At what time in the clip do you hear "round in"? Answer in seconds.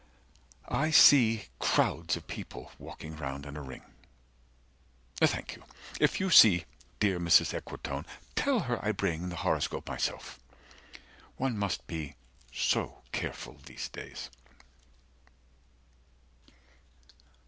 3.17-3.55